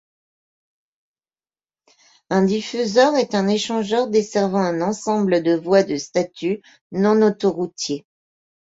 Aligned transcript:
Un 2.31 2.41
diffuseur 2.41 3.15
est 3.17 3.35
un 3.35 3.47
échangeur 3.47 4.07
desservant 4.07 4.57
un 4.57 4.81
ensemble 4.81 5.43
de 5.43 5.55
voies 5.55 5.83
de 5.83 5.97
statut 5.97 6.63
non 6.91 7.21
autoroutier. 7.21 8.07